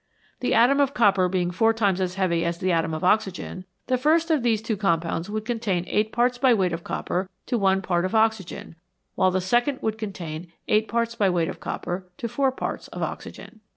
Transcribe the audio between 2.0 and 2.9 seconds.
as heavy as the